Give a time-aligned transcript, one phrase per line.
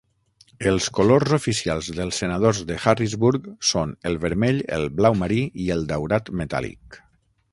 [0.69, 5.89] Els colors oficials dels senadors de Harrisburg són el vermell, el blau marí i el
[5.95, 6.99] daurat metàl·lic.